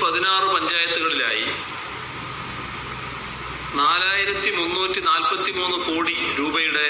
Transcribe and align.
പതിനാറ് 0.00 0.46
പഞ്ചായത്തുകളിലായി 0.54 1.46
നാലായിരത്തി 3.74 4.50
മുന്നൂറ്റി 4.56 5.00
നാൽപ്പത്തി 5.00 5.52
മൂന്ന് 5.52 5.78
കോടി 5.86 6.14
രൂപയുടെ 6.38 6.84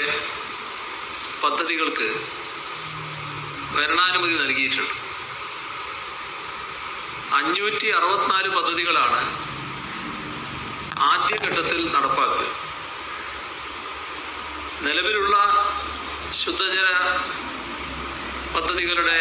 പദ്ധതികൾക്ക് 1.43 2.07
ഭരണാനുമതി 3.75 4.35
നൽകിയിട്ടുണ്ട്. 4.41 4.93
അഞ്ഞൂറ്റി 7.39 7.87
അറുപത്തിനാല് 7.97 8.49
പദ്ധതികളാണ് 8.57 9.19
ആദ്യഘട്ടത്തിൽ 11.11 11.81
നടപ്പാക്കുക. 11.95 12.45
നിലവിലുള്ള 14.87 15.35
ശുദ്ധജല 16.43 16.87
പദ്ധതികളുടെ 18.55 19.19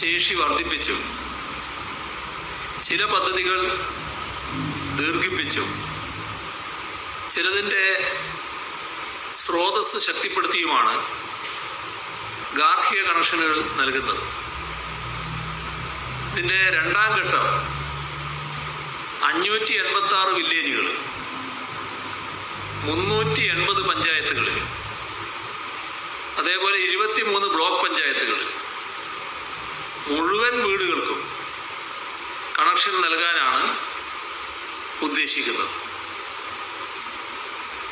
ശേഷി 0.00 0.34
വർദ്ധിപ്പിച്ചു 0.34 0.96
ചില 2.82 3.04
പദ്ധതികൾ 3.04 3.58
ദീർഘിപ്പിച്ചു 4.96 5.64
ചിലതിന്റെ 7.30 7.84
സ്രോതസ് 9.34 9.98
ശക്തിപ്പെടുത്തിയുമാണ് 9.98 10.94
ഗാർഹിക 12.54 13.00
കണക്ഷനുകൾ 13.02 13.64
നൽകുന്നത്. 13.76 14.22
ഇതിന്റെ 16.32 16.70
രണ്ടാം 16.70 17.14
ഘട്ടം 17.14 17.46
അഞ്ഞൂറ്റി 19.22 19.72
എൺപത്തി 19.74 20.14
ആറ് 20.14 20.28
വില്ലേജുകൾ 20.28 20.86
മുന്നൂറ്റി 22.84 23.42
എൺപത് 23.42 23.82
പഞ്ചായത്തുകളിൽ 23.82 24.58
അതേപോലെ 26.38 26.76
ഇരുപത്തിമൂന്ന് 26.78 27.48
ബ്ലോക്ക് 27.48 27.86
പഞ്ചായത്തുകൾ 27.86 28.40
മുഴുവൻ 30.08 30.66
വീടുകൾക്കും 30.66 31.25
കണക്ഷൻ 32.66 32.94
നൽകാനാണ് 33.02 33.66
ഉദ്ദേശിക്കുന്നത്. 35.06 35.74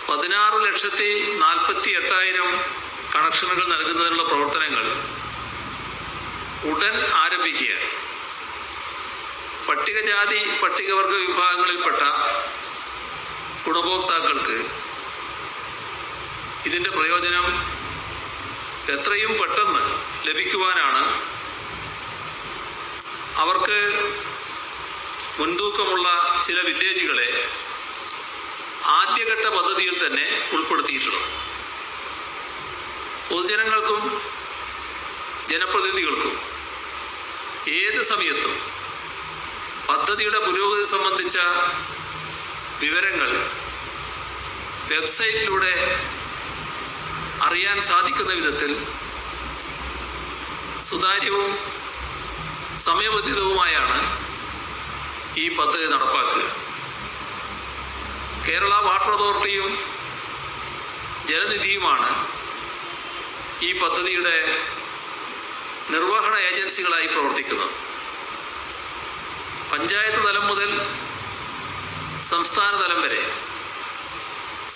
പതിനാറ് 0.08 0.56
ലക്ഷത്തി 0.67 1.11
നാൽപ്പത്തി 1.42 1.91
എട്ടായിരം 1.98 2.48
കണക്ഷനുകൾ 3.14 3.64
നൽകുന്നതിനുള്ള 3.74 4.24
പ്രവർത്തനങ്ങൾ 4.30 4.86
ഉടൻ 6.70 6.96
ആരംഭിക്കുക. 7.23 7.74
പട്ടികജാതി 9.68 10.40
പട്ടികവർഗ 10.62 11.14
വിഭാഗങ്ങളിൽപ്പെട്ട 11.27 12.02
ഗുണഭോക്താക്കൾക്ക് 13.67 14.58
ഇതിന്റെ 16.70 16.91
പ്രയോജനം 16.96 17.46
എത്രയും 18.96 19.33
പെട്ടെന്ന് 19.41 19.85
ലഭിക്കുവാനാണ് 20.29 21.02
അവർക്ക് 23.42 23.79
മുൻതൂക്കമുള്ള 25.39 26.06
ചില 26.45 26.58
വില്ലേജുകളെ 26.61 27.28
ആദ്യഘട്ട 28.95 29.46
പദ്ധതിയിൽ 29.48 29.95
തന്നെ 29.98 30.27
ഉൾപ്പെടുത്തിയിട്ടുള്ളത് 30.52 31.28
പൊതുജനങ്ങൾക്കും 33.28 34.02
ജനപ്രതിനിധികൾക്കും 35.48 36.34
ഏത് 37.74 38.00
സമയത്തും 38.05 38.55
പദ്ധതിയുടെ 39.89 40.40
പുരോഗതി 40.40 40.84
സംബന്ധിച്ച 40.90 41.39
വിവരങ്ങൾ 42.80 43.30
വെബ്സൈറ്റിലൂടെ 44.89 45.74
അറിയാൻ 47.42 47.78
സാധിക്കുന്ന 47.83 48.33
വിധത്തിൽ 48.33 48.73
സുതാര്യവും 50.83 51.50
സമയബന്ധിതവുമായാണ് 52.84 53.98
ഈ 55.42 55.45
പദ്ധതി 55.58 55.86
നടപ്പാക്കുക. 55.95 56.45
കേരള 58.46 58.74
വാട്ടർ 58.86 59.11
അതോറിറ്റിയും 59.14 59.70
ജലനിധിയുമാണ് 61.30 62.08
ഈ 63.68 63.70
പദ്ധതിയുടെ 63.80 64.36
നിർവഹണ 65.94 66.34
ഏജൻസികളായി 66.50 67.08
പ്രവർത്തിക്കുന്നത്. 67.14 67.73
പഞ്ചായത്ത് 69.73 70.20
തലം 70.28 70.46
മുതൽ 70.50 70.70
സംസ്ഥാന 72.33 72.73
തലം 72.83 73.00
വരെ 73.05 73.23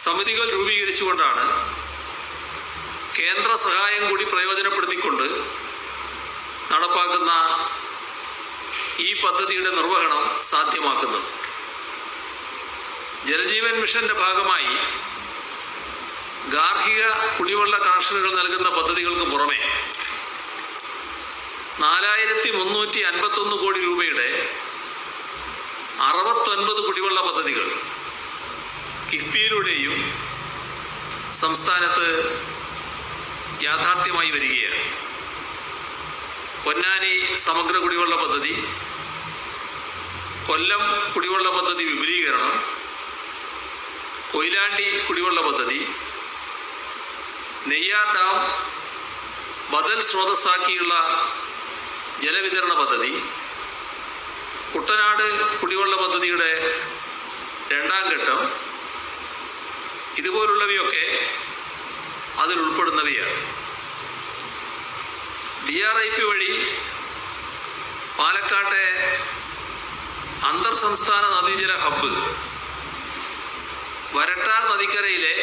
സമിതികൾ 0.05 0.47
രൂപീകരിച്ചുകൊണ്ടാണ് 0.57 1.45
കേന്ദ്ര 3.19 3.53
സഹായം 3.67 4.03
കൂടി 4.11 4.25
പ്രയോജനപ്പെടുത്തിക്കൊണ്ട് 4.25 5.27
നടപ്പാക്കുന്ന 6.73 7.33
ഈ 9.07 9.09
പദ്ധതിയുടെ 9.23 9.71
നിർവഹണം 9.71 10.23
സാധ്യമാക്കുന്നത്. 10.43 11.23
ജലജീവൻ 13.29 13.75
മിഷന്റെ 13.81 14.15
ഭാഗമായി 14.15 14.73
ഗാർഹിക 16.55 17.03
കുടിവെള്ള 17.39 17.75
കണക്ഷനുകൾ 17.79 18.31
നൽകുന്ന 18.37 18.69
പദ്ധതികൾക്ക് 18.77 19.27
പുറമെ 19.33 19.59
നാലായിരത്തി 21.81 22.51
മുന്നൂറ്റി 22.51 23.01
അൻപത്തൊന്ന് 23.01 23.57
കോടി 23.57 23.81
രൂപയുടെ 23.81 24.29
അറുപത്തൊൻപത് 26.07 26.81
കുടിവെള്ള 26.87 27.21
പദ്ധതികൾ 27.21 27.67
കിഫ്ബിയിലൂടെയും 29.11 29.95
സംസ്ഥാനത്ത് 31.43 32.09
യാഥാർത്ഥ്യമായി 33.63 34.31
വരികയാണ്. 34.31 34.81
പൊന്നാനി 36.65 37.15
സമഗ്ര 37.47 37.77
കുടിവെള്ള 37.77 38.17
പദ്ധതി 38.17 38.55
കൊല്ലം 40.49 40.83
കുടിവെള്ള 41.15 41.49
പദ്ധതി 41.57 41.83
വിപുലീകരണം 41.89 42.53
കൊയിലാണ്ടി 44.33 44.87
കുടിവെള്ള 45.09 45.41
പദ്ധതി 45.49 45.81
നെയ്യാർ 47.71 48.07
ഡാം 48.17 48.37
ബദൽ 49.73 49.99
സ്രോതസ്സാക്കിയുള്ള 50.11 50.95
ജലവിതരണ 52.23 52.73
പദ്ധതി 52.81 53.13
കുട്ടനാട് 54.73 55.27
കുടിവെള്ള 55.61 55.95
പദ്ധതിയുടെ 55.97 56.51
രണ്ടാം 57.73 58.05
ഘട്ടം 58.15 58.41
ഇതുപോലുള്ളവയൊക്കെ 60.21 61.05
അതിൽ 62.43 62.59
ഉൾപ്പെടുന്നവയാണ്. 62.65 63.37
ഡി 65.67 65.77
ആർ 65.89 65.97
ഐ 66.05 66.09
പി 66.17 66.25
വഴി 66.31 66.53
പാലക്കാട്ടെ 68.19 68.85
അന്തർ 70.47 70.75
സംസ്ഥാന 70.75 71.25
നദീജല 71.27 71.77
ഹബ്ബ്. 71.77 72.11
വരട്ടാർ 74.17 74.61
നദിക്കരയിലെ 74.73 75.35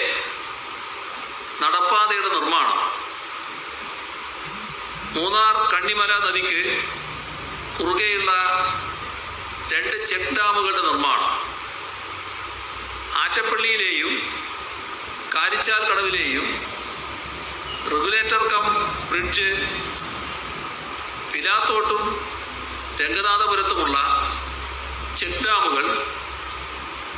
നടപ്പാതയുടെ 1.62 2.28
നിർമ്മാണം. 2.28 2.80
മൂന്നാർ 5.16 5.56
കണ്ണിമല 5.74 6.12
നദിക്ക് 6.20 6.84
കുറുകെയുള്ള 7.80 8.32
രണ്ട് 9.74 10.06
ചെക്ക് 10.06 10.38
ഡാമുകളുടെ 10.38 10.82
നിർമ്മാണം. 10.82 11.32
ആറ്റപ്പള്ളിയിലെയും 13.16 14.32
കാരിച്ചാൽ 15.36 15.84
കടവിലെയും 15.90 16.62
റെഗുലേറ്റർ 17.92 18.44
കം 18.54 18.66
ബ്രിഡ്ജ് 19.10 19.50
പിലാത്തോട്ടും 21.34 22.04
രംഗനാഥപുരത്തുമുള്ള 23.02 24.25
ചെക്ക് 25.20 25.42
ഡാമുകൾ 25.46 25.86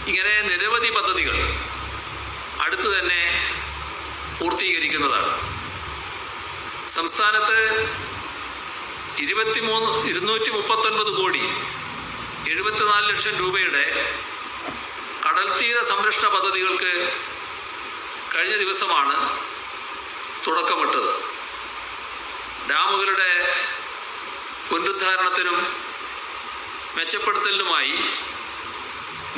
ഇങ്ങനെ 0.10 0.34
നിരവധി 0.50 0.90
പദ്ധതികൾ 0.98 1.38
അടുത്തു 2.64 2.90
തന്നെ 2.96 3.22
പൂർത്തീകരിക്കുന്നതാണ്. 4.40 5.32
സംസ്ഥാനത്ത് 6.98 7.58
ഇരുപത്തിമൂന്ന് 9.24 9.90
ഇരുന്നൂറ്റി 10.10 10.50
മുപ്പത്തൊൻപത് 10.58 11.12
കോടി 11.20 11.44
എഴുപത്തിനാല് 12.52 13.06
ലക്ഷം 13.10 13.36
രൂപയുടെ 13.40 13.86
കടൽത്തീര 15.26 15.78
സംരക്ഷണ 15.92 16.28
പദ്ധതികൾക്ക് 16.36 16.94
കഴിഞ്ഞ 18.36 18.56
ദിവസമാണ് 18.64 19.16
തുടക്കമിട്ടത്. 20.46 21.12
ഡാമുകളുടെ 22.70 23.32
പുനരുദ്ധാരണത്തിനും 24.70 25.60
മെച്ചപ്പെടുത്തലിനുമായി 26.98 27.96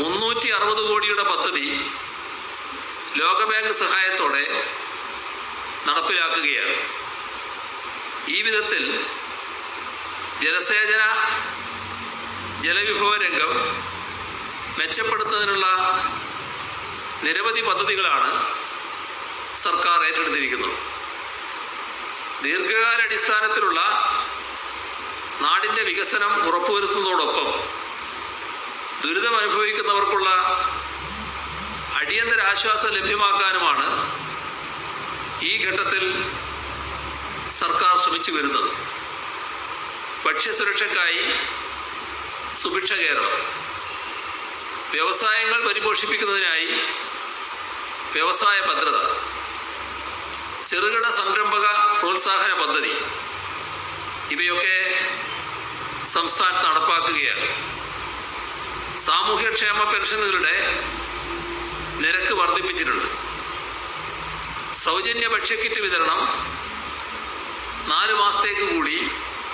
മുന്നൂറ്റി 0.02 0.50
അറുപത് 0.58 0.82
കോടിയുടെ 0.90 1.24
പദ്ധതി 1.30 1.66
ലോകബാങ്ക് 3.22 3.74
സഹായത്തോടെ 3.84 4.44
നടപ്പിലാക്കുകയാണ്. 5.88 6.76
ഈ 8.36 8.38
വിധത്തിൽ 8.48 8.84
ജലസേചന 10.44 11.04
ജലവിഭവ 12.66 13.12
രംഗം 13.26 13.54
മെച്ചപ്പെടുത്തുന്നതിനുള്ള 14.80 15.68
നിരവധി 17.26 17.62
പദ്ധതികളാണ് 17.70 18.30
സർക്കാർ 19.66 19.98
ഏറ്റെടുത്തിരിക്കുന്നത്. 20.08 20.76
ദീർഘകാല 22.44 23.00
അടിസ്ഥാനത്തിലുള്ള 23.08 23.80
നാടിന്റെ 25.41 25.83
വികസനം 25.83 26.47
ഉറപ്പുവരുത്തുന്നതോടൊപ്പം 26.47 27.53
ദുരിതം 29.03 29.38
അനുഭവിക്കുന്നവർക്കുള്ള 29.38 30.30
അടിയന്തര 31.95 32.41
ആശ്വാസം 32.41 32.89
ലഭ്യമാക്കാനുമാണ് 32.89 34.19
ഈ 35.44 35.65
ഘട്ടത്തിൽ 35.65 36.31
സർക്കാർ 37.51 37.97
ശ്രമിച്ചു 37.97 38.31
വരുന്നത്. 38.31 38.71
ഭക്ഷ്യസുരക്ഷയ്ക്കായി 40.25 41.33
സുഭിക്ഷ 42.56 42.94
കേരളം. 42.94 43.31
വ്യവസായങ്ങൾ 44.91 45.68
പരിപോഷിപ്പിക്കുന്നതിനായി 45.68 46.68
വ്യവസായ 48.13 48.62
ഭദ്രത. 48.62 49.00
ചെറുകിട 50.68 51.09
സംരംഭക 51.09 51.65
പ്രോത്സാഹന 52.00 52.53
പദ്ധതി. 52.53 52.94
ഇവയൊക്കെ 54.31 54.88
സംസ്ഥാനത്ത് 56.16 56.66
നടപ്പാക്കുകയാണ്. 56.68 57.48
സാമൂഹ്യക്ഷേമ 59.06 59.82
പെൻഷനുകളുടെ 59.92 60.56
നിരക്ക് 62.04 62.34
വർദ്ധിപ്പിച്ചിട്ടുണ്ട്. 62.42 63.08
സൗജന്യ 64.86 65.28
ഭക്ഷ്യക്കിറ്റ് 65.36 65.80
വിതരണം 65.86 66.20
നാല് 67.92 68.14
മാസത്തേക്ക് 68.22 68.66
കൂടി 68.74 68.98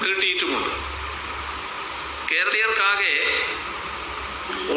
നീട്ടിയിട്ടുമുണ്ട്. 0.03 0.71
കേരളീയർക്കാകെ 2.29 3.13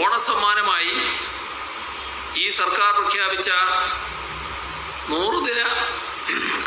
ഓണസമ്മാനമായി 0.03 0.93
ഈ 2.45 2.47
സർക്കാർ 2.61 2.91
പ്രഖ്യാപിച്ച 2.99 3.51
നൂറുദിന 5.11 5.61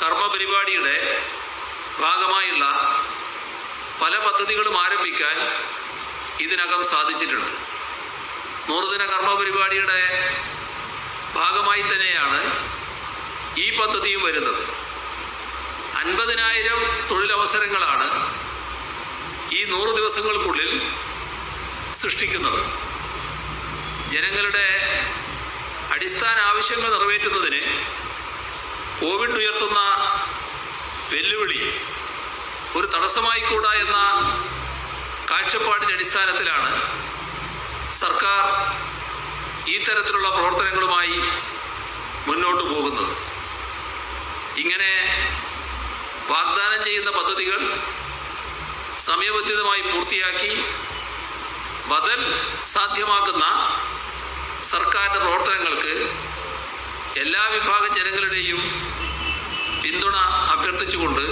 കർമ്മ 0.01 0.23
പരിപാടിയുടെ 0.33 0.95
ഭാഗമായുള്ള 2.01 2.65
പല 4.01 4.13
പദ്ധതികളും 4.27 4.75
ആരംഭിക്കാൻ 4.83 5.35
ഇതിനകം 6.45 6.81
സാധിച്ചിട്ടുണ്ട്. 6.91 7.51
നൂറുദിന 8.69 9.03
കർമ്മ 9.11 9.31
പരിപാടിയുടെ 9.39 9.99
ഭാഗമായി 11.35 11.81
തന്നെയാണ് 11.81 12.39
ഈ 13.63 13.67
പദ്ധതിയും 13.79 14.21
വരുന്നത്. 14.27 14.63
അൻപതിനായിരം 16.01 16.79
തൊഴിലവസരങ്ങളാണ് 17.09 18.07
ഈ 19.57 19.61
നൂറ് 19.73 19.91
ദിവസങ്ങൾക്കുള്ളിൽ 19.99 20.71
സൃഷ്ടിക്കുന്നത്. 22.01 22.61
ജനങ്ങളുടെ 24.13 24.67
അടിസ്ഥാന 25.95 26.37
ആവശ്യങ്ങൾ 26.51 26.89
നിറവേറ്റുന്നതിന് 26.95 27.61
കോവിഡ് 29.01 29.37
ഉയർത്തുന്ന 29.41 29.79
വെല്ലുവിളി 31.13 31.61
ഒരു 32.77 32.87
തടസ്സമായി 32.93 33.41
കൂടാ 33.41 33.71
എന്ന 33.83 33.97
കാഴ്ചപ്പാടിന്റെ 35.31 35.95
അടിസ്ഥാനത്തിലാണ് 35.95 36.69
സർക്കാർ 37.99 38.43
ഈ 39.73 39.75
തരത്തിലുള്ള 39.77 40.29
പ്രവർത്തനങ്ങളുമായി 40.29 41.17
മുന്നോട്ട് 42.27 42.63
പോകുന്നത്. 42.63 43.13
ഇങ്ങനെ 44.57 44.91
വാഗ്ദാനം 46.31 46.79
ചെയ്യുന്ന 46.87 47.11
പദ്ധതികൾ 47.11 47.61
സമയബന്ധിതമായി 49.07 49.83
പൂർത്തിയാക്കി 49.91 50.51
ബദൽ 51.91 52.21
സാധ്യമാക്കുന്ന 52.73 53.45
സർക്കാരിന്റെ 54.71 55.19
പ്രവർത്തനങ്ങൾക്ക് 55.19 55.93
എല്ലാ 57.23 57.43
വിഭാഗം 57.55 57.91
ജനങ്ങളുടെയും 57.99 58.59
പിന്തുണ 59.81 60.17
അഭ്യർത്ഥിച്ചുകൊണ്ട് 60.53 61.23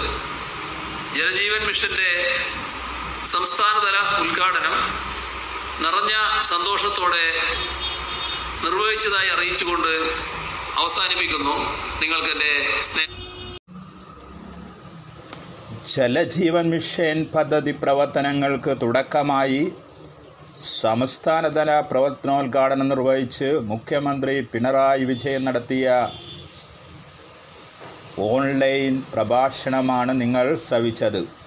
ജലജീവൻ 1.17 1.61
മിഷന്റെ 1.67 2.09
സംസ്ഥാനതല 3.25 3.97
ഉദ്ഘാടനം 4.21 4.75
നിറഞ്ഞ 5.81 6.13
സന്തോഷത്തോടെ 6.41 7.25
നിർവഹിച്ചതായി 8.63 9.29
അറിയിച്ചുകൊണ്ട് 9.29 9.91
അവസാനിപ്പിക്കുന്നു. 10.77 11.55
നിങ്ങൾക്ക് 12.01 12.31
എന്റെ 12.31 12.51
സ്നേഹം 12.81 13.15
ജലജീവൻ 15.87 16.65
മിഷൻ 16.69 17.17
പദ്ധതി 17.35 17.71
പ്രവർത്തനങ്ങൾക്ക് 17.83 18.73
തുടക്കമായി 18.81 19.61
സംസ്ഥാനതല 20.81 21.79
പ്രവർത്തനോദ്ഘാടനം 21.91 22.87
നിർവഹിച്ച് 22.89 23.49
മുഖ്യമന്ത്രി 23.71 24.35
പിണറായി 24.51 25.03
വിജയൻ 25.03 25.45
നടത്തിയ 25.45 25.85
ഓൺലൈൻ 28.21 29.03
പ്രഭാഷണമാണ് 29.13 30.21
നിങ്ങൾ 30.21 30.55
ശ്രവിച്ചത്. 30.55 31.39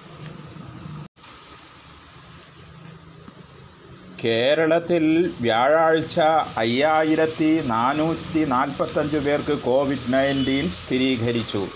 കേരളത്തിൽ 4.25 5.33
വ്യാഴാഴ്ച 5.41 6.19
അയ്യായിരത്തി 6.57 7.61
നാനൂറ്റി 7.65 8.45
നാൽപ്പത്തഞ്ച് 8.45 9.17
പേർക്ക് 9.17 9.57
കോവിഡ് 9.61 10.13
നയന്റീൻ 10.13 10.69
സ്ഥിരീകരിച്ചു. 10.69 11.67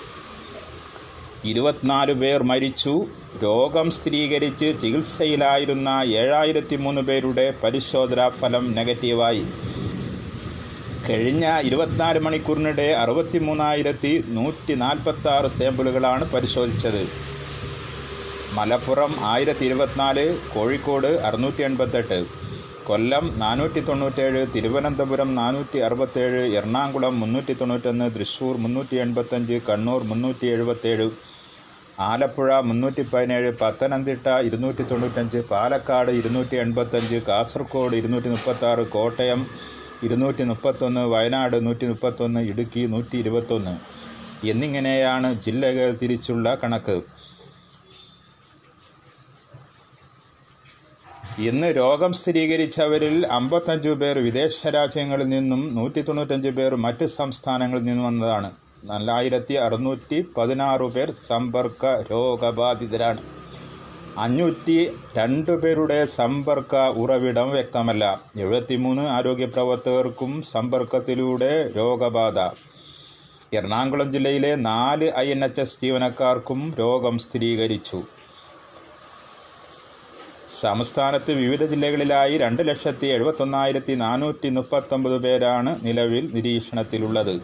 ഇരുപത്തിനാല് 1.46 2.14
പേർ 2.14 2.44
മരിച്ചു. 2.44 3.06
രോഗം 3.44 3.92
സ്ഥിരീകരിച്ച് 3.92 4.82
ചികിത്സയിലായിരുന്ന 4.82 5.90
ഏഴായിരത്തി 6.06 6.76
മൂന്ന് 6.76 7.02
പേരുടെ 7.02 7.54
പരിശോധനാ 7.64 8.30
ഫലം 8.30 8.72
നെഗറ്റീവായി. 8.72 9.46
കഴിഞ്ഞ 11.08 11.46
ഇരുപത്തിനാല് 11.68 12.20
മണിക്കൂറിനിടെ 12.20 12.88
അറുപത്തി 13.02 13.40
മൂന്നായിരത്തി 13.40 14.12
നൂറ്റി 14.38 14.74
നാൽപ്പത്തി 14.82 15.28
ആറ് 15.34 15.50
സാമ്പിളുകളാണ് 15.58 16.26
പരിശോധിച്ചത്. 16.34 17.04
മലപ്പുറം 18.58 19.12
ആയിരത്തി 19.32 19.64
ഇരുപത്തിനാല് 19.66 20.26
കോഴിക്കോട് 20.54 21.10
അറുന്നൂറ്റി 21.28 21.64
എൺപത്തെട്ട് 21.64 22.18
കൊല്ലം 22.88 23.26
നാനൂറ്റി 23.40 23.82
തൊണ്ണൂറ്റേഴ് 23.88 24.42
തിരുവനന്തപുരം 24.54 25.30
നാനൂറ്റി 25.36 25.80
അറുപത്തേഴ് 25.88 26.44
എറണാകുളം 26.58 27.16
മുന്നൂറ്റി 27.22 27.54
തൊണ്ണൂറ്റൊന്ന് 27.54 28.08
തൃശ്ശൂർ 28.16 28.56
മുന്നൂറ്റി 28.58 28.98
എൺപത്തഞ്ച് 29.06 29.58
കണ്ണൂർ 29.70 30.04
മുന്നൂറ്റി 30.04 30.48
എഴുപത്തേഴ് 30.48 31.08
ആലപ്പുഴ 32.10 32.60
മുന്നൂറ്റി 32.70 33.04
പതിനേഴ് 33.12 33.52
പത്തനംതിട്ട 33.62 34.28
ഇരുന്നൂറ്റി 34.48 34.84
തൊണ്ണൂറ്റഞ്ച് 34.84 35.40
പാലക്കാട് 35.52 36.12
ഇരുന്നൂറ്റി 36.12 36.58
എൺപത്തഞ്ച് 36.58 37.20
കാസർഗോഡ് 37.28 37.98
ഇരുന്നൂറ്റി 38.02 38.30
മുപ്പത്താറ് 38.30 38.86
കോട്ടയം 38.90 39.42
ഇരുന്നൂറ്റി 40.06 40.44
മുപ്പത്തൊന്ന് 40.44 41.04
വയനാട് 41.14 41.58
നൂറ്റി 41.68 41.86
മുപ്പത്തൊന്ന് 41.92 42.42
ഇടുക്കി 42.52 42.84
നൂറ്റി 42.94 43.16
ഇരുപത്തൊന്ന് 43.24 43.76
എന്നിങ്ങനെയാണ് 44.52 45.30
ജില്ലകൾ 45.46 45.88
തിരിച്ചുള്ള 46.02 46.48
കണക്ക്. 46.64 46.98
ഇന്ന് 51.48 51.68
രോഗം 51.78 52.12
സ്ഥിരീകരിച്ചവരിൽ 52.20 53.16
അമ്പത്തഞ്ച് 53.38 53.92
പേർ 54.02 54.18
വിദേശ 54.28 54.68
രാജ്യങ്ങളിൽ 54.78 55.28
നിന്നും 55.36 55.62
നൂറ്റി 55.76 56.02
തൊണ്ണൂറ്റഞ്ച് 56.02 56.52
പേർ 56.60 56.76
മറ്റ് 56.86 57.06
സംസ്ഥാനങ്ങളിൽ 57.20 57.84
നിന്നും 57.88 58.06
വന്നതാണ്. 58.10 58.50
നാലായിരത്തി 58.92 59.56
അറുന്നൂറ്റി 59.66 60.20
പതിനാറ് 60.38 60.88
പേർ 60.96 61.12
സമ്പർക്ക 61.28 61.86
രോഗബാധിതരാണ്. 62.12 63.22
അഞ്ഞൂറ്റി 64.24 64.76
രണ്ട് 65.18 65.52
പേരുടെ 65.62 66.06
സമ്പർക്ക 66.06 66.76
ഉറവിടം 67.02 67.50
വ്യക്തമല്ല. 67.52 68.04
എഴുപത്തിമൂന്ന് 68.38 69.02
ആരോഗ്യ 69.02 69.46
പ്രവർത്തകർക്കും 69.46 70.32
സമ്പർക്കത്തിലൂടെ 70.42 71.72
രോഗബാധ. 71.78 72.38
എറണാകുളം 73.54 74.14
ജില്ലയിലെ 74.14 74.56
നാല് 74.56 75.12
ഐ 75.18 75.28
എൻ 75.32 75.46
എച്ച് 75.46 75.62
എസ് 75.62 75.78
ജീവനക്കാർക്കും 75.84 76.76
രോഗം 76.80 77.18
സ്ഥിരീകരിച്ചു. 77.18 78.00
സംസ്ഥാനത്ത് 80.62 81.32
വിവിധ 81.32 81.64
ജില്ലകളിലായി 81.64 82.38
രണ്ട് 82.38 82.68
ലക്ഷത്തി 82.68 83.08
എഴുപത്തൊന്നായിരത്തി 83.08 83.94
നാനൂറ്റി 83.94 84.50
മുപ്പത്തൊമ്പത് 84.50 85.18
പേരാണ് 85.24 85.86
നിലവിൽ 85.86 86.32
നിരീക്ഷണത്തിലുള്ളത്. 86.34 87.36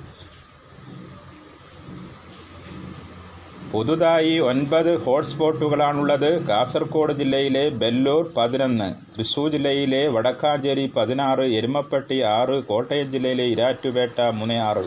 പുതുതായി 3.74 4.34
ഒൻപത് 4.50 4.90
ഹോട്ട്സ്പോട്ടുകളാണുള്ളത്. 5.04 6.28
കാസർഗോഡ് 6.50 7.14
ജില്ലയിലെ 7.22 7.64
ബെല്ലൂർ 7.82 8.24
പതിനൊന്ന് 8.36 8.88
തൃശൂർ 9.14 9.48
ജില്ലയിലെ 9.56 10.02
വടക്കാഞ്ചേരി 10.16 10.84
പതിനാറ് 10.98 11.46
എരുമപ്പെട്ടി 11.60 12.18
ആറ് 12.34 12.58
കോട്ടയം 12.70 13.08
ജില്ലയിലെ 13.14 13.46
ഇരാറ്റുപേട്ട 13.54 14.28
മൂന്ന് 14.40 14.58
ആറ് 14.68 14.84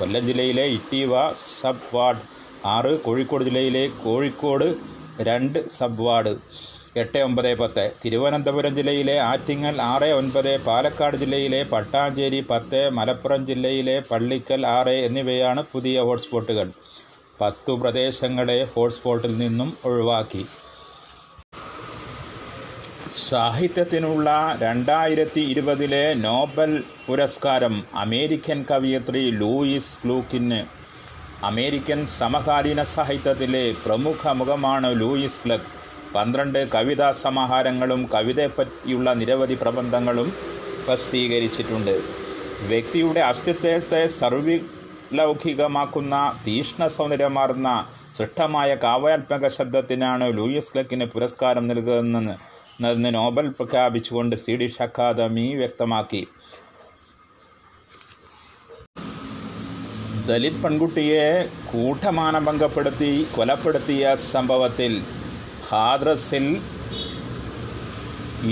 കൊല്ലം 0.00 0.24
ജില്ലയിലെ 0.28 0.66
ഇറ്റീവ 0.76 1.14
സബ് 1.60 1.88
വാർഡ് 1.94 2.22
ആറ് 2.74 2.92
കോഴിക്കോട് 3.06 3.44
ജില്ലയിലെ 3.48 3.84
കോഴിക്കോട് 4.04 4.66
രണ്ട് 5.30 5.58
സബ് 5.78 6.04
വാർഡ് 6.08 6.34
എട്ട് 7.02 7.18
ഒമ്പത് 7.28 7.50
പത്ത് 7.62 7.86
തിരുവനന്തപുരം 8.02 8.72
ജില്ലയിലെ 8.78 9.16
ആറ്റിങ്ങൽ 9.30 9.76
ആറ് 9.92 10.10
ഒൻപത് 10.20 10.52
പാലക്കാട് 10.68 11.16
ജില്ലയിലെ 11.22 11.62
പട്ടാഞ്ചേരി 11.72 12.40
പത്ത് 12.52 12.82
മലപ്പുറം 12.98 13.42
ജില്ലയിലെ 13.50 13.96
പള്ളിക്കൽ 14.10 14.62
ആറ് 14.76 14.96
എന്നിവയാണ് 15.08 15.62
പുതിയ 15.72 15.98
ഹോട്ട്സ്പോട്ടുകൾ. 16.08 16.68
പത്തു 17.40 17.72
പ്രദേശങ്ങളെ 17.72 18.64
ഹോട്ട്സ്പോട്ടിൽ 18.64 19.38
നിന്നും 19.38 19.76
ഒഴിവാക്കി. 19.84 20.46
സാഹിത്യത്തിനുള്ള 23.28 24.58
രണ്ടായിരത്തി 24.62 25.40
ഇരുപതിലെ 25.40 26.14
നോബൽ 26.14 26.82
പുരസ്കാരം 27.06 27.84
അമേരിക്കൻ 27.94 28.64
കവിയത്രി 28.70 29.30
ലൂയിസ് 29.30 29.98
ഗ്ലൂക്കിന് 30.04 30.60
അമേരിക്കൻ 31.44 32.06
സമകാലീന 32.06 32.82
സാഹിത്യത്തിലെ 32.82 33.74
പ്രമുഖ 33.86 34.28
മുഖമാണ് 34.28 35.00
ലൂയിസ് 35.00 35.40
ക്ലക്ക് 35.46 35.70
പന്ത്രണ്ട് 36.14 36.68
കവിതാ 36.68 37.12
സമാഹാരങ്ങളും 37.12 38.10
കവിതയെപ്പറ്റിയുള്ള 38.14 39.12
നിരവധി 39.12 39.54
പ്രബന്ധങ്ങളും 39.54 40.32
പ്രസിദ്ധീകരിച്ചിട്ടുണ്ട്. 40.86 41.94
വ്യക്തിയുടെ 42.68 43.20
അസ്തിത്വത്തെ 43.20 44.06
സർവലൗകികമാക്കുന്ന 45.10 46.16
തീഷ്ണ 46.44 46.86
സൗന്ദര്യമാർന്ന 46.96 47.68
സൃഷ്ടമായ 48.16 48.70
കാവ്യാത്മക 48.84 49.48
ശബ്ദത്തിനാണ് 49.54 50.26
ലൂയിസ് 50.36 50.70
ക്ലക്കിന് 50.72 51.06
പുരസ്കാരം 51.14 51.64
നൽകുന്നതെന്ന് 51.70 53.10
നോബൽ 53.16 53.46
പ്രഖ്യാപിച്ചുകൊണ്ട് 53.56 54.34
സ്വീഡിഷ് 54.42 54.80
അക്കാദമി 54.86 55.46
വ്യക്തമാക്കി. 55.60 56.22
ദലിത് 60.28 60.62
പെൺകുട്ടിയെ 60.62 61.26
കൂട്ടമാനഭംഗപ്പെടുത്തി 61.72 63.12
കൊലപ്പെടുത്തിയ 63.36 64.14
സംഭവത്തിൽ 64.32 64.94
ഹാദ്രസിൽ 65.70 66.46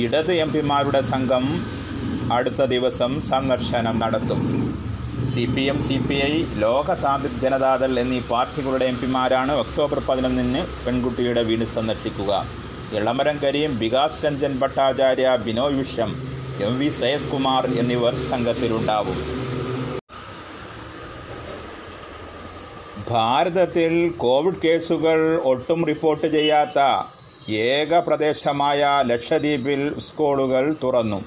ഇടത് 0.05 0.33
എം 0.45 0.51
പിമാരുടെ 0.57 1.03
സംഘം 1.13 1.47
അടുത്ത 2.39 2.63
ദിവസം 2.75 3.15
സന്ദർശനം 3.31 3.97
നടത്തും. 4.05 4.43
C 5.27 5.45
P 5.55 5.63
M 5.71 5.79
C 5.83 5.97
P 6.09 6.17
I 6.29 6.35
Lok 6.63 6.95
Janata Dal 7.43 7.93
എന്നീ 8.03 8.21
പാർട്ടികളുടെ 8.31 8.85
എം 8.85 8.97
പിമാരാണ് 9.01 9.53
ഒക്ടോബർ 9.63 9.99
പതിനൊന്നിന് 10.09 10.61
പെൺകുട്ടിയുടെ 10.85 11.43
വീട് 11.49 11.65
സന്ദർശിക്കുക. 11.75 12.33
ഇളമരം 12.99 13.37
കരീം 13.45 13.79
വികാസ് 13.79 14.25
രഞ്ജൻ 14.25 14.53
ഭട്ടാചാര്യ 14.61 15.31
ബിനോയ് 15.47 15.79
വിഷം 15.79 16.11
എം 16.67 16.79
വി 16.79 16.89
സയസ് 16.89 17.29
കുമാർ 17.29 17.67
എന്നിവർ 17.81 18.15
സംഘത്തിലുണ്ടാവും. 18.31 19.19
ഭാരതത്തിൽ 23.11 24.13
കോവിഡ് 24.25 24.63
കേസുകൾ 24.65 25.21
ഒട്ടും 25.53 25.87
റിപ്പോർട്ട് 25.87 26.27
ചെയ്യാത്ത 26.37 26.79
ഏക 27.71 27.99
പ്രദേശമായ 28.07 28.87
ലക്ഷദ്വീപിൽ 29.11 29.83
സ്കൂളുകൾ 30.09 30.77
തുറന്നു. 30.85 31.21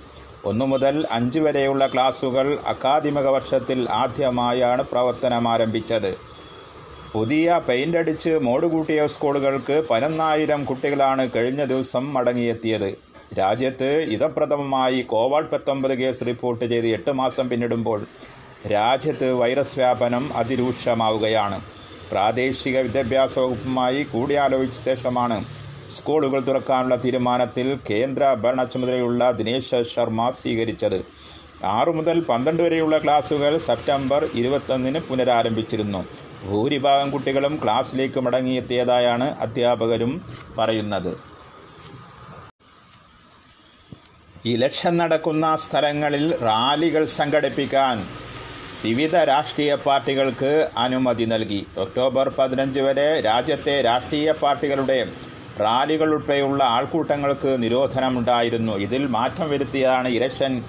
ഒന്നു 0.46 0.66
മുതൽ 0.66 1.06
അഞ്ച് 1.12 1.40
വരെയുള്ള 1.40 1.88
ക്ലാസുകൾ 1.88 2.58
അക്കാദമിക 2.68 3.28
വർഷത്തിൽ 3.28 3.88
ആദ്യമായാണ് 3.90 4.84
പ്രവർത്തനം 4.84 5.48
ആരംഭിച്ചത്. 5.48 6.18
പുതിയ 7.14 7.62
പെയിന്റ് 7.68 7.98
അടിച്ച് 7.98 8.30
മോടുകൂട്ടിയ 8.30 9.08
സ്കൂളുകൾക്ക് 9.08 9.84
പതിനൊന്നായിരം 9.90 10.66
കുട്ടികളാണ് 10.66 11.30
കഴിഞ്ഞ 11.36 11.66
ദിവസം 11.66 12.14
മടങ്ങിയെത്തിയത്. 12.14 12.98
രാജ്യത്ത് 13.40 14.06
ഇതപ്രഥമമായി 14.10 15.02
കോവിഡ് 15.02 15.50
പത്തൊമ്പത് 15.50 15.92
കേസ് 15.92 16.26
റിപ്പോർട്ട് 16.28 16.66
ചെയ്ത് 16.66 16.88
എട്ട് 16.88 17.12
മാസം 17.12 17.50
പിന്നിടുമ്പോൾ 17.50 18.06
രാജ്യത്ത് 18.72 19.34
വൈറസ് 19.34 19.76
വ്യാപനം 19.76 20.38
അതിരൂക്ഷമാവുകയാണ്. 20.38 21.62
പ്രാദേശിക 22.12 22.80
വിദ്യാഭ്യാസ 22.80 23.40
വകുപ്പുമായി 23.40 24.04
കൂടിയാലോചിച്ച 24.04 24.86
ശേഷമാണ് 24.86 25.46
സ്കൂളുകൾ 25.96 26.40
തുറക്കാനുള്ള 26.48 26.96
തീരുമാനത്തിൽ 27.06 27.68
കേന്ദ്ര 27.90 28.24
ഭരണ 28.44 28.64
ചുമതലയുള്ള 28.74 29.32
ദിനേശ് 29.40 29.80
ശർമ്മ 29.94 30.30
സ്വീകരിച്ചത്. 30.40 31.00
ആറു 31.78 31.92
മുതൽ 31.98 32.18
പന്ത്രണ്ട് 32.30 32.62
വരെയുള്ള 32.66 32.96
ക്ലാസുകൾ 33.04 33.54
സെപ്റ്റംബർ 33.66 34.22
ഇരുപത്തൊന്നിന് 34.42 35.00
പുനരാരംഭിച്ചിരുന്നു. 35.10 36.02
ഭൂരിഭാഗം 36.48 37.10
കുട്ടികളും 37.16 37.56
ക്ലാസ്സിലേക്ക് 37.64 38.20
മടങ്ങിയെത്തിയതായാണ് 38.26 39.28
അധ്യാപകരും 39.46 40.14
പറയുന്നത്. 40.58 41.12
ഇലക്ഷൻ 44.54 44.94
നടക്കുന്ന 45.02 45.48
സ്ഥലങ്ങളിൽ 45.64 46.24
റാലികൾ 46.50 47.04
സംഘടിപ്പിക്കാൻ 47.20 47.98
വിവിധ 48.86 49.16
രാഷ്ട്രീയ 49.32 49.72
പാർട്ടികൾക്ക് 49.88 50.52
അനുമതി 50.84 51.26
നൽകി. 51.34 51.60
ഒക്ടോബർ 51.84 52.28
പതിനഞ്ച് 52.38 52.82
വരെ 52.86 53.10
രാജ്യത്തെ 53.30 53.76
രാഷ്ട്രീയ 53.90 54.32
പാർട്ടികളുടെ 54.44 54.98
റാലികൾ 55.60 56.10
ഉൾപ്പെടെയുള്ള 56.14 56.64
ആൾക്കൂട്ടങ്ങൾക്ക് 56.64 57.64
നിരോധനമുണ്ടായിരുന്നു. 57.64 58.78
ഇതിൽ 58.78 59.08
മാറ്റം 59.08 59.50
വരുത്തിയതാണ് 59.50 60.08
ഇലക്ഷൻ 60.08 60.64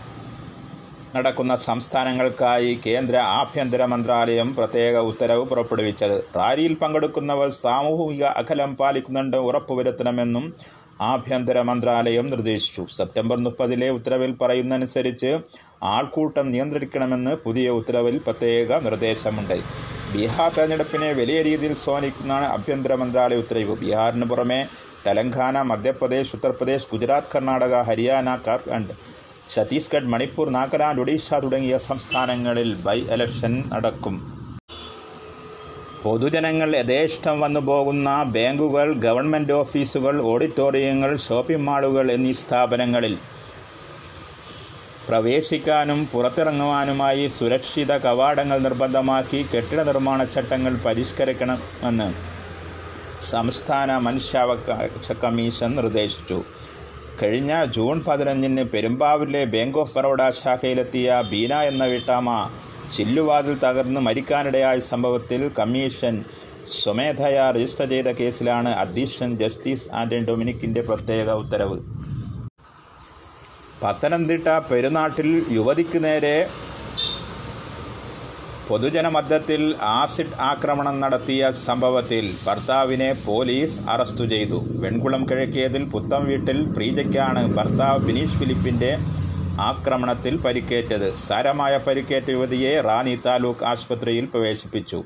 നടക്കുന്ന 1.17 1.57
സംസ്ഥാനങ്ങൾക്കായി 1.57 2.81
കേന്ദ്ര 2.87 3.17
ആഭ്യന്തര 3.17 3.85
മന്ത്രാലയം 3.85 4.55
പ്രത്യേക 4.55 4.97
ഉത്തരവ് 4.99 5.45
പുറപ്പെടുവിച്ചത്. 5.45 6.25
റാലിയിൽ 6.37 6.75
പങ്കെടുക്കുന്നവർ 6.75 7.51
സാമൂഹിക 7.51 8.25
അകലം 8.25 8.77
പാലിക്കുന്നുണ്ട് 8.77 9.37
ഉറപ്പുവരുത്തണമെന്നും 9.37 10.55
ആഭ്യന്തര 11.01 11.61
മന്ത്രാലയം 11.61 12.31
നിർദ്ദേശിച്ചു. 12.31 12.87
സെപ്റ്റംബർ 12.97 13.37
മുപ്പതിലെ 13.37 13.91
ഉത്തരവിൽ 13.91 14.37
പറയുന്നതനുസരിച്ച് 14.41 15.39
ആൾക്കൂട്ടം 15.83 16.51
നിയന്ത്രിക്കണമെന്ന് 16.51 17.31
പുതിയ 17.31 17.69
ഉത്തരവിൽ 17.69 18.19
പ്രത്യേക 18.19 18.79
നിർദ്ദേശമുണ്ട്. 18.79 19.57
ബീഹാർ 20.13 20.51
തെരഞ്ഞെടുപ്പിനെ 20.55 21.09
വലിയ 21.19 21.39
രീതിയിൽ 21.47 21.75
സ്വാധീനിക്കുന്നതാണ് 21.83 22.47
ആഭ്യന്തര 22.55 22.95
മന്ത്രാലയ 23.03 23.43
ഉത്തരവ്. 23.43 23.75
ബീഹാറിന് 23.83 24.27
പുറമെ 24.31 24.59
തെലങ്കാന 25.05 25.63
മധ്യപ്രദേശ് 25.71 26.33
ഉത്തർപ്രദേശ് 26.37 26.89
ഗുജറാത്ത് 26.93 27.31
കർണാടക 27.35 27.75
ഹരിയാന 27.89 28.37
ജാർഖണ്ഡ് 28.47 28.95
ഛത്തീസ്ഗഡ് 29.55 30.11
മണിപ്പൂർ 30.15 30.49
നാഗാലാൻഡ് 30.57 31.03
ഒഡീഷ 31.05 31.27
തുടങ്ങിയ 31.45 31.77
സംസ്ഥാനങ്ങളിൽ 31.89 32.71
ബൈ 32.87 32.99
ഇലക്ഷൻ 33.17 33.53
നടക്കും. 33.73 34.17
പൊതുജനങ്ങൾ 36.03 36.71
യഥേഷ്ടം 36.77 37.37
വന്നു 37.45 37.61
പോകുന്ന 37.71 38.09
ബാങ്കുകൾ 38.37 38.89
ഗവൺമെന്റ് 39.07 39.55
ഓഫീസുകൾ 39.63 40.15
ഓഡിറ്റോറിയങ്ങൾ 40.31 41.11
ഷോപ്പിംഗ് 41.27 41.67
മാളുകൾ 41.69 42.07
എന്നീ 42.17 42.33
സ്ഥാപനങ്ങളിൽ 42.43 43.15
പ്രവേശിക്കാനും 45.09 46.01
പുറത്തിറങ്ങുവാനുമായി 46.13 47.25
സുരക്ഷിത 47.39 47.93
കവാടങ്ങൾ 48.05 48.59
നിർബന്ധമാക്കി 48.67 49.41
കെട്ടിട 49.53 49.81
നിർമ്മാണ 49.83 50.25
ചട്ടങ്ങൾ 50.35 50.75
പരിഷ്കരിക്കണമെന്ന് 50.85 52.09
സംസ്ഥാന 53.33 53.97
മനുഷ്യാവകാശ 54.07 55.17
കമ്മീഷൻ 55.25 55.71
നിർദ്ദേശിച്ചു. 55.79 56.39
കഴിഞ്ഞ 57.23 57.53
ജൂൺ 57.77 57.97
പതിനഞ്ചിന് 58.07 58.65
പെരുമ്പാവൂരിലെ 58.73 59.43
ബാങ്ക് 59.55 59.79
ഓഫ് 59.83 59.95
ബറോഡ 59.97 60.23
ശാഖയിലെത്തിയ 60.43 61.19
ബീന 61.31 61.55
എന്ന 61.71 61.85
വീട്ടാമ 61.93 62.29
ചില്ലുവാതിൽ 62.97 63.55
തകർന്ന് 63.65 64.01
മരിക്കാനിടയായ 64.07 64.79
സംഭവത്തിൽ 64.93 65.43
കമ്മീഷൻ 65.59 66.17
സ്വമേധയാ 66.79 67.45
രജിസ്റ്റർ 67.51 67.87
ചെയ്ത 67.93 68.09
കേസിലാണ് 68.21 68.73
അധ്യക്ഷൻ 68.83 69.31
ജസ്റ്റിസ് 69.43 69.89
ആന്റണി 70.01 70.27
ഡൊമിനിക്കിന്റെ 70.29 70.83
പ്രത്യേക 70.89 71.29
ഉത്തരവ്. 71.43 71.79
പത്തനംതിട്ട 73.83 74.49
പെരുന്നാട്ടിൽ 74.71 75.29
യുവതിക്ക് 75.55 75.99
നേരെ 76.05 76.37
പൊതുജനമധ്യത്തിൽ 78.67 79.63
ആസിഡ് 80.01 80.37
ആക്രമണം 80.51 80.97
നടത്തിയ 81.01 81.51
സംഭവത്തിൽ 81.67 82.25
ഭർത്താവിനെ 82.47 83.09
പോലീസ് 83.27 83.81
അറസ്റ്റ് 83.95 84.27
ചെയ്തു. 84.33 84.59
വെൺകുളം 84.83 85.23
കിഴക്കേതിൽ 85.31 85.83
പുത്തം 85.95 86.23
വീട്ടിൽ 86.31 86.59
പ്രീജയ്ക്കാണ് 86.77 87.43
ഭർത്താവ് 87.57 88.05
ബിനീഷ് 88.07 88.39
ഫിലിപ്പിന്റെ 88.41 88.93
ആക്രമണത്തിൽ 89.71 90.37
പരിക്കേറ്റത്. 90.45 91.09
സാരമായ 91.27 91.75
പരിക്കേറ്റ 91.89 92.31
യുവതിയെ 92.37 92.73
റാന്നി 92.89 93.17
താലൂക്ക് 93.27 93.67
ആശുപത്രിയിൽ 93.73 94.27
പ്രവേശിപ്പിച്ചു. 94.35 95.01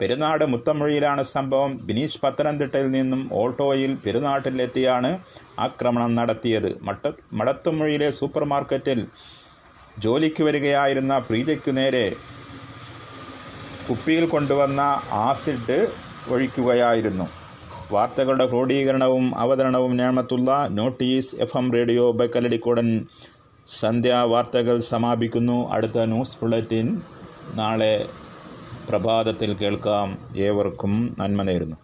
പെരുന്നാട് 0.00 0.44
മുത്തമൊഴിയിലാണ് 0.44 1.22
സംഭവം. 1.22 1.86
ബിനീഷ് 1.86 2.18
പത്തനംതിട്ടയിൽ 2.22 2.90
നിന്നും 2.90 3.28
ഓട്ടോയിൽ 3.32 3.94
പെരുന്നാട്ടിലെത്തിയാണ് 3.94 5.18
ആക്രമണം 5.58 6.14
നടത്തിയത്. 6.14 6.78
മട്ട 6.82 7.12
മടത്തുമൊഴിയിലെ 7.32 8.10
സൂപ്പർ 8.10 8.44
മാർക്കറ്റിൽ 8.44 9.06
ജോലിക്ക് 9.98 10.42
വരികയായിരുന്ന 10.42 11.18
പ്രീജയ്ക്കു 11.18 11.70
നേരെ 11.70 12.16
കുപ്പിയിൽ 13.90 14.26
കൊണ്ടുവന്ന 14.26 14.80
ആസിഡ് 15.12 15.88
ഒഴിക്കുകയായിരുന്നു. 16.28 17.28
വാർത്തകളുടെ 17.92 18.46
ക്രോഡീകരണവും 18.46 19.38
അവതരണവും 19.38 19.96
ഞാമത്തുള്ള 19.96 20.68
നോട്ടീസ് 20.70 21.36
എഫ് 21.36 21.56
എം 21.56 21.72
റേഡിയോ 21.72 22.12
ബക്കലടിക്കോടൻ 22.12 23.06
സന്ധ്യാ 23.66 24.22
വാർത്തകൾ 24.22 24.80
സമാപിക്കുന്നു. 24.80 25.70
അടുത്ത 25.70 25.98
ന്യൂസ് 25.98 26.36
ബുള്ളറ്റിൻ 26.42 27.00
നാളെ 27.54 28.06
പ്രഭാതത്തിൽ 28.88 29.54
കേൾക്കാം 29.54 30.18
ഏവർക്കും 30.36 31.16
നന്മ 31.18 31.42
നേരുന്നു. 31.42 31.76